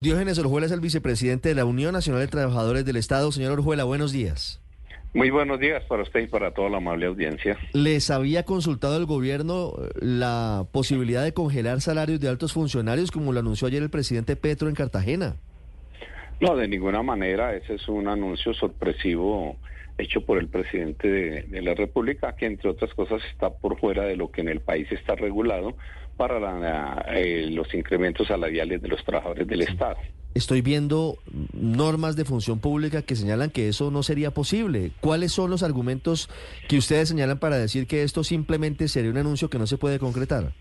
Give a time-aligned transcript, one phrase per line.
[0.00, 3.32] Diógenes Orjuela es el vicepresidente de la Unión Nacional de Trabajadores del Estado.
[3.32, 4.62] Señor Orjuela, buenos días.
[5.12, 7.58] Muy buenos días para usted y para toda la amable audiencia.
[7.72, 13.32] ¿Les había consultado el gobierno eh, la posibilidad de congelar salarios de altos funcionarios como
[13.32, 15.34] lo anunció ayer el presidente Petro en Cartagena?
[16.40, 17.56] No, de ninguna manera.
[17.56, 19.56] Ese es un anuncio sorpresivo
[19.98, 24.14] hecho por el presidente de, la República, que entre otras cosas está por fuera de
[24.14, 25.74] lo que en el país está regulado
[26.18, 29.96] para eh, los incrementos salariales de los trabajadores del Estado.
[30.34, 31.16] Estoy viendo
[31.54, 34.90] normas de función pública que señalan que eso no sería posible.
[35.00, 36.28] ¿Cuáles son los argumentos
[36.68, 39.98] que ustedes señalan para decir que esto simplemente sería un anuncio que no se puede
[39.98, 40.52] concretar?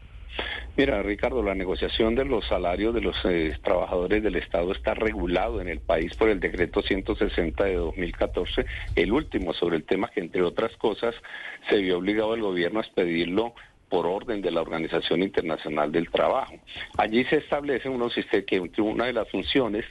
[0.77, 5.59] Mira, Ricardo, la negociación de los salarios de los eh, trabajadores del Estado está regulado
[5.59, 8.65] en el país por el decreto 160 de 2014,
[8.95, 11.15] el último sobre el tema que, entre otras cosas,
[11.67, 13.55] se vio obligado el gobierno a expedirlo
[13.89, 16.55] por orden de la Organización Internacional del Trabajo.
[16.97, 18.13] Allí se establece unos,
[18.45, 19.85] que una de las funciones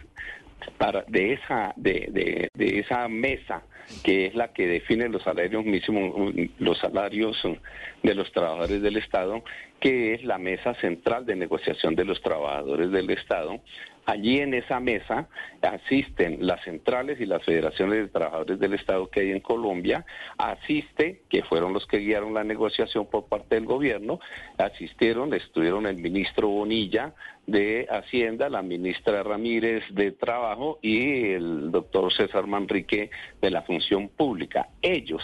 [0.78, 3.62] para, de, esa, de, de, esa mesa
[4.02, 7.40] que es la que define los salarios mínimos, los salarios
[8.02, 9.44] de los trabajadores del Estado,
[9.80, 13.60] que es la mesa central de negociación de los trabajadores del Estado.
[14.06, 15.28] Allí en esa mesa
[15.62, 20.06] asisten las centrales y las federaciones de trabajadores del Estado que hay en Colombia,
[20.38, 24.20] asiste, que fueron los que guiaron la negociación por parte del gobierno,
[24.58, 27.14] asistieron, estuvieron el ministro Bonilla
[27.48, 33.10] de Hacienda, la ministra Ramírez de Trabajo y el doctor César Manrique
[33.42, 34.68] de la Función Pública.
[34.82, 35.22] Ellos,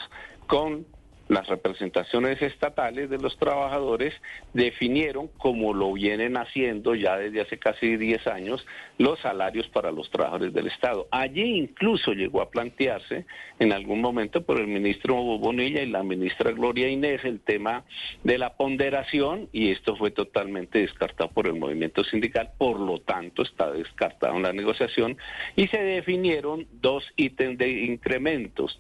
[0.49, 0.87] con
[1.33, 4.15] las representaciones estatales de los trabajadores
[4.53, 8.67] definieron, como lo vienen haciendo ya desde hace casi 10 años,
[8.99, 11.09] los salarios para los trabajadores del Estado.
[11.11, 13.25] Allí incluso llegó a plantearse
[13.59, 17.85] en algún momento por el ministro Bonilla y la ministra Gloria Inés el tema
[18.23, 23.43] de la ponderación y esto fue totalmente descartado por el movimiento sindical, por lo tanto
[23.43, 25.17] está descartado en la negociación
[25.57, 28.79] y se definieron dos ítems de incrementos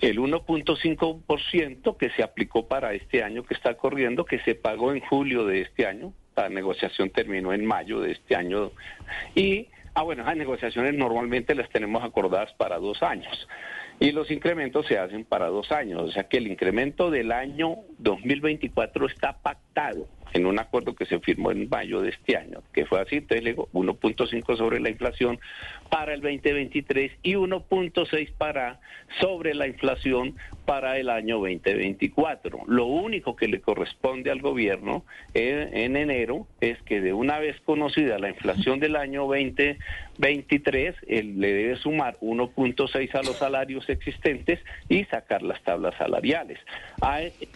[0.00, 5.00] el 1.5% que se aplicó para este año que está corriendo, que se pagó en
[5.00, 8.72] julio de este año, la negociación terminó en mayo de este año,
[9.34, 13.48] y, ah bueno, esas negociaciones normalmente las tenemos acordadas para dos años.
[14.00, 17.76] Y los incrementos se hacen para dos años, o sea que el incremento del año
[17.98, 22.86] 2024 está pactado en un acuerdo que se firmó en mayo de este año, que
[22.86, 25.38] fue así, entonces le digo 1.5 sobre la inflación
[25.90, 28.80] para el 2023 y 1.6 para
[29.20, 32.60] sobre la inflación para el año 2024.
[32.66, 35.04] Lo único que le corresponde al gobierno
[35.34, 41.40] en, en enero es que de una vez conocida la inflación del año 2023, él
[41.40, 46.58] le debe sumar 1.6 a los salarios existentes y sacar las tablas salariales.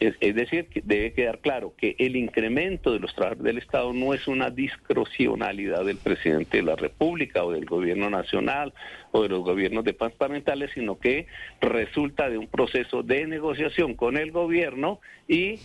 [0.01, 4.13] Es decir, que debe quedar claro que el incremento de los trabajadores del Estado no
[4.13, 8.75] es una discrecionalidad del presidente de la República o del gobierno nacional
[9.13, 11.29] o de los gobiernos departamentales, sino que
[11.61, 15.61] resulta de un proceso de negociación con el gobierno y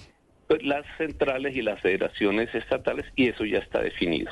[0.61, 4.31] las centrales y las federaciones estatales y eso ya está definido.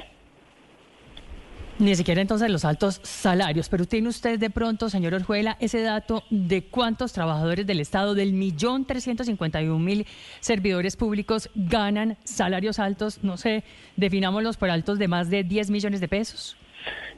[1.79, 6.25] Ni siquiera entonces los altos salarios, pero tiene usted de pronto, señor Orjuela, ese dato
[6.29, 10.05] de cuántos trabajadores del Estado, del millón trescientos cincuenta y un mil
[10.41, 13.63] servidores públicos, ganan salarios altos, no sé,
[13.95, 16.57] definámoslos por altos de más de 10 millones de pesos.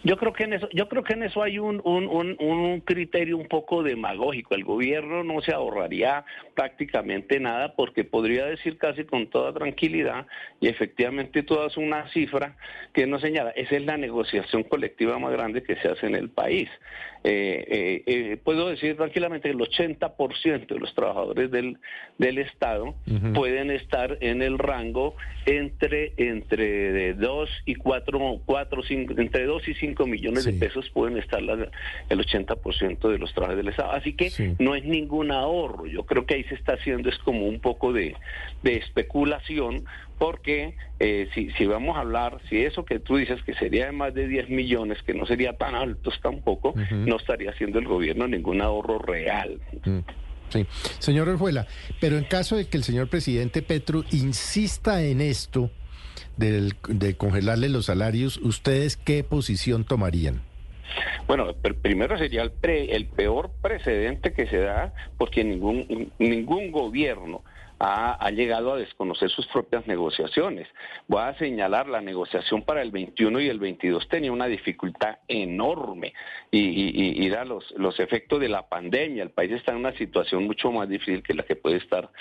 [0.04, 2.08] Yo creo que en eso, yo creo que en eso hay un, un,
[2.40, 4.56] un, criterio un poco demagógico.
[4.56, 10.26] El gobierno no se ahorraría prácticamente nada porque podría decir casi con toda tranquilidad
[10.60, 12.56] y efectivamente toda es una cifra
[12.94, 13.52] que no señala.
[13.52, 16.70] Esa es la negociación colectiva más grande que se hace en el país.
[17.24, 21.78] Eh, eh, eh, puedo decir tranquilamente que el 80% de los trabajadores del,
[22.18, 22.96] del Estado
[23.36, 29.74] pueden estar en el rango entre entre 2 y 4, 4 5, entre 2 y
[29.74, 33.92] 5 millones de pesos pueden estar el 80% de los trabajadores del Estado.
[33.92, 35.86] Así que no es ningún ahorro.
[35.88, 38.16] Yo creo que ahí se está haciendo es como un poco de,
[38.64, 39.84] de especulación
[40.18, 43.92] porque eh, si, si vamos a hablar, si eso que tú dices que sería de
[43.92, 48.28] más de 10 millones, que no sería tan altos tampoco, no estaría haciendo el gobierno
[48.28, 49.60] ningún ahorro real.
[49.84, 50.00] Mm.
[50.50, 50.66] Sí,
[51.00, 51.66] señor Orjuela,
[52.00, 55.72] pero en caso de que el señor presidente Petro insista en esto
[56.38, 60.42] del, de congelarle los salarios, ¿ustedes qué posición tomarían?
[61.28, 67.44] Bueno, primero sería el, el peor precedente que se da porque ningún, ningún gobierno
[67.84, 70.68] ha, llegado a desconocer sus propias negociaciones.
[71.08, 76.14] Voy a señalar la negociación para el 21 y el 22 tenía una dificultad enorme
[76.52, 79.24] y, y, da los, efectos de la pandemia.
[79.24, 82.12] El país está en una situación mucho más difícil que la que puede estar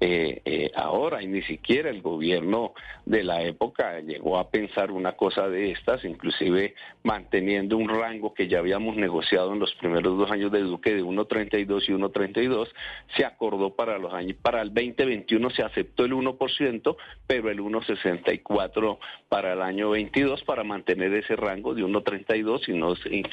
[0.00, 2.72] eh, eh, ahora y ni siquiera el gobierno
[3.04, 8.48] de la época llegó a pensar una cosa de estas, inclusive manteniendo un rango que
[8.48, 12.68] ya habíamos negociado en los primeros dos años de Duque de 1.32 y 1.32,
[13.16, 14.70] se acordó para los años, para el
[15.10, 16.96] 2021 se aceptó el 1%,
[17.26, 18.98] pero el 1.64
[19.28, 23.24] para el año 22 para mantener ese rango de 1.32 y no sí,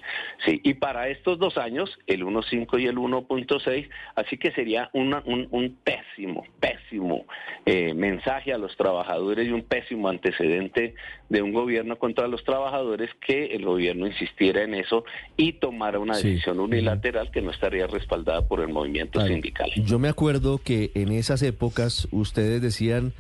[0.45, 5.77] y para estos dos años el 1.5 y el 1.6, así que sería una, un,
[5.83, 7.25] pésimo, pésimo
[7.65, 10.95] eh, mensaje a los trabajadores y un pésimo antecedente
[11.29, 15.03] de un gobierno contra los trabajadores que el gobierno insistiera en eso
[15.35, 19.69] y tomara una decisión unilateral que no estaría respaldada por el movimiento sindical.
[19.75, 21.66] Yo me acuerdo que en esas épocas
[22.11, 23.13] ustedes decían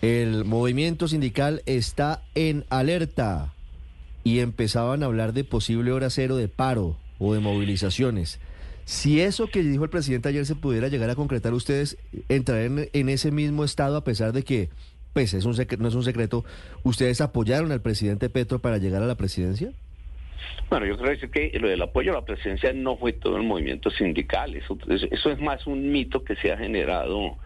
[0.00, 3.54] el movimiento sindical está en alerta
[4.22, 8.38] y empezaban a hablar de posible hora cero de paro o de movilizaciones.
[8.84, 11.98] Si eso que dijo el presidente ayer se pudiera llegar a concretar, ustedes
[12.28, 14.70] entrarían en ese mismo estado a pesar de que,
[15.12, 16.44] pues es un no es un secreto,
[16.84, 19.72] ustedes apoyaron al presidente Petro para llegar a la presidencia.
[20.70, 23.90] Bueno, yo creo que lo del apoyo a la presidencia no fue todo el movimiento
[23.90, 27.36] sindical, eso, eso es más un mito que se ha generado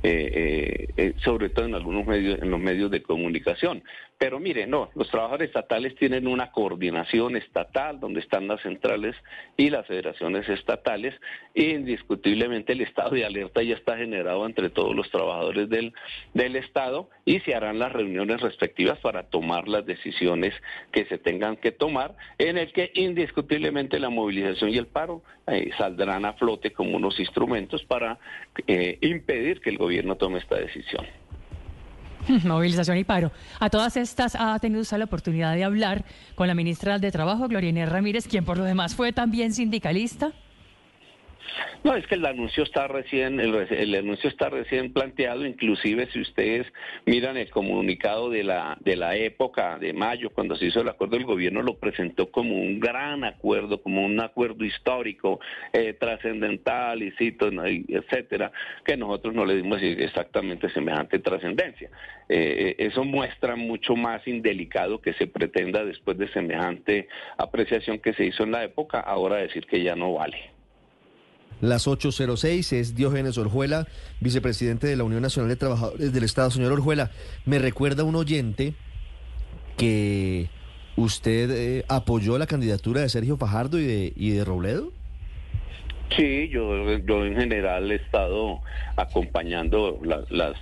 [0.00, 3.82] eh, eh, eh, sobre todo en algunos medios, en los medios de comunicación.
[4.16, 9.16] Pero mire, no, los trabajadores estatales tienen una coordinación estatal donde están las centrales
[9.56, 11.14] y las federaciones estatales.
[11.54, 15.92] E indiscutiblemente el estado de alerta ya está generado entre todos los trabajadores del,
[16.32, 20.54] del Estado y se harán las reuniones respectivas para tomar las decisiones
[20.92, 25.70] que se tengan que tomar, en el que indiscutiblemente la movilización y el paro eh,
[25.76, 28.18] saldrán a flote como unos instrumentos para
[28.66, 31.04] eh, impedir que el gobierno tome esta decisión.
[32.44, 33.32] Movilización y paro.
[33.58, 36.04] A todas estas ha tenido usted la oportunidad de hablar
[36.36, 40.32] con la ministra de Trabajo, Gloria Inés Ramírez, quien por lo demás fue también sindicalista.
[41.84, 46.66] No, es que el anuncio está recién, el, anuncio está recién planteado, inclusive si ustedes
[47.06, 51.16] miran el comunicado de la, de la época de mayo, cuando se hizo el acuerdo,
[51.16, 55.40] el gobierno lo presentó como un gran acuerdo, como un acuerdo histórico,
[55.72, 58.50] eh, trascendental, y cito, etcétera,
[58.84, 61.90] que nosotros no le dimos exactamente semejante trascendencia.
[62.28, 68.24] Eh, eso muestra mucho más indelicado que se pretenda después de semejante apreciación que se
[68.26, 70.57] hizo en la época, ahora decir que ya no vale.
[71.60, 73.88] Las 8.06 es Diógenes Orjuela,
[74.20, 76.50] vicepresidente de la Unión Nacional de Trabajadores del Estado.
[76.50, 77.10] Señor Orjuela,
[77.46, 78.74] me recuerda un oyente
[79.76, 80.50] que
[80.96, 84.92] usted eh, apoyó la candidatura de Sergio Fajardo y de, y de Robledo.
[86.16, 88.60] Sí, yo, yo en general he estado
[88.96, 90.56] acompañando las,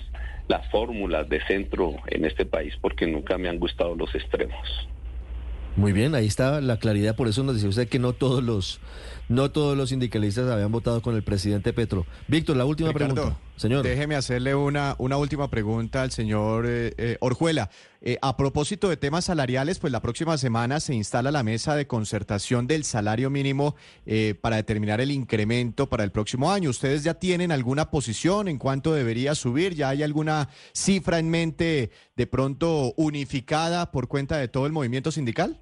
[0.48, 4.88] las fórmulas de centro en este país porque nunca me han gustado los extremos.
[5.76, 8.80] Muy bien, ahí está la claridad, por eso nos decía usted que no todos los
[9.28, 12.06] no todos los sindicalistas habían votado con el presidente Petro.
[12.28, 13.36] Víctor, la última pregunta.
[13.56, 13.82] Señor.
[13.82, 17.70] Déjeme hacerle una, una última pregunta al señor eh, eh, Orjuela.
[18.02, 21.86] Eh, a propósito de temas salariales, pues la próxima semana se instala la mesa de
[21.86, 23.74] concertación del salario mínimo
[24.40, 26.70] para determinar el incremento para el próximo año.
[26.70, 29.74] ¿Ustedes ya tienen alguna posición en cuánto debería subir?
[29.74, 35.10] ¿Ya hay alguna cifra en mente de pronto unificada por cuenta de todo el movimiento
[35.10, 35.58] sindical?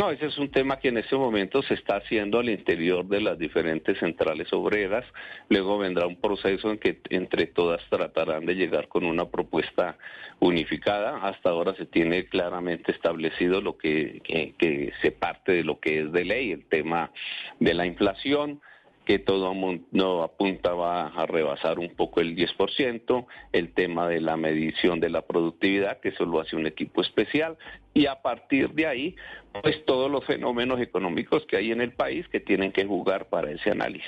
[0.00, 3.20] No, ese es un tema que en este momento se está haciendo al interior de
[3.20, 5.04] las diferentes centrales obreras.
[5.50, 9.98] Luego vendrá un proceso en que entre todas tratarán de llegar con una propuesta
[10.38, 11.18] unificada.
[11.18, 16.12] Hasta ahora se tiene claramente establecido lo que, que se parte de lo que es
[16.12, 17.10] de ley, el tema
[17.58, 18.62] de la inflación
[19.10, 19.52] que todo
[19.90, 25.22] no apuntaba a rebasar un poco el 10%, el tema de la medición de la
[25.22, 27.58] productividad, que eso lo hace un equipo especial,
[27.92, 29.16] y a partir de ahí,
[29.62, 33.50] pues todos los fenómenos económicos que hay en el país que tienen que jugar para
[33.50, 34.06] ese análisis.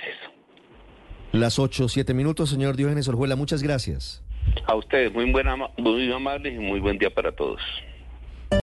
[1.33, 4.23] Las 8, 7 minutos, señor Diógenes Orjuela, muchas gracias.
[4.67, 7.61] A ustedes, muy, buena, muy amables y muy buen día para todos.